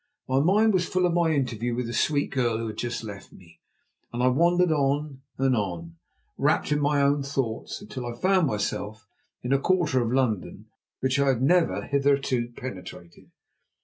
My 0.27 0.39
mind 0.39 0.73
was 0.73 0.87
full 0.87 1.05
of 1.05 1.13
my 1.13 1.29
interview 1.29 1.75
with 1.75 1.85
the 1.85 1.93
sweet 1.93 2.31
girl 2.31 2.57
who 2.57 2.65
had 2.65 2.77
just 2.77 3.03
left 3.03 3.31
me, 3.31 3.59
and 4.11 4.23
I 4.23 4.29
wandered 4.29 4.71
on 4.71 5.21
and 5.37 5.55
on, 5.55 5.97
wrapped 6.39 6.71
in 6.71 6.79
my 6.81 7.03
own 7.03 7.21
thoughts, 7.21 7.81
until 7.83 8.07
I 8.07 8.17
found 8.19 8.47
myself 8.47 9.07
in 9.43 9.53
a 9.53 9.59
quarter 9.59 10.01
of 10.01 10.11
London 10.11 10.47
into 10.65 10.69
which 11.01 11.19
I 11.19 11.27
had 11.27 11.43
never 11.43 11.83
hitherto 11.83 12.47
penetrated. 12.53 13.29